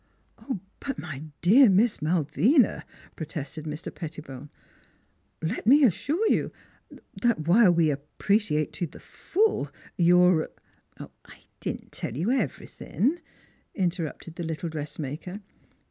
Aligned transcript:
"But 0.87 0.97
my 0.97 1.25
dear 1.43 1.69
Miss 1.69 2.01
Malvina," 2.01 2.85
protested 3.15 3.65
Mr. 3.65 3.93
Pettibone." 3.93 4.49
Let 5.43 5.67
me 5.67 5.83
assure 5.83 6.27
you 6.27 6.51
that 7.21 7.41
while 7.47 7.71
we 7.71 7.91
appreciate 7.91 8.73
to 8.73 8.87
the 8.87 8.99
full 8.99 9.69
your 9.97 10.49
""I 11.29 11.41
didn't 11.59 11.91
tell 11.91 12.17
you 12.17 12.31
everythin'," 12.31 13.19
interrupted 13.75 14.37
the 14.37 14.43
little 14.43 14.69
dressmaker. 14.69 15.41